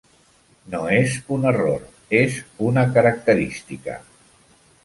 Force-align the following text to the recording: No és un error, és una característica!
No 0.75 0.79
és 0.99 1.17
un 1.35 1.45
error, 1.51 1.85
és 2.21 2.39
una 2.71 2.87
característica! 2.97 4.01